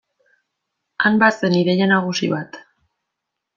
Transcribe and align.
Han 1.09 1.19
bazen 1.25 1.59
ideia 1.59 1.89
nagusi 1.93 2.33
bat. 2.35 2.61